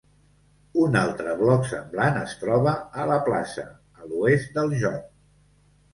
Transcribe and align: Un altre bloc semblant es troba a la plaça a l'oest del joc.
Un 0.83 0.95
altre 1.01 1.35
bloc 1.41 1.67
semblant 1.73 2.17
es 2.23 2.33
troba 2.45 2.73
a 3.03 3.07
la 3.15 3.19
plaça 3.31 3.67
a 4.03 4.09
l'oest 4.11 4.55
del 4.57 4.75
joc. 4.87 5.05